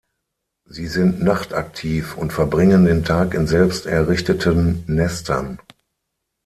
Sie 0.65 0.87
sind 0.87 1.21
nachtaktiv 1.21 2.17
und 2.17 2.33
verbringen 2.33 2.85
den 2.85 3.03
Tag 3.05 3.35
in 3.35 3.45
selbst 3.45 3.85
errichteten 3.85 4.83
Nestern. 4.87 5.59